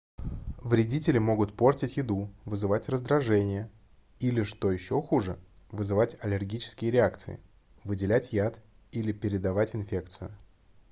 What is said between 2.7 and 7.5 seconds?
раздражение или что ещё хуже вызывать аллергические реакции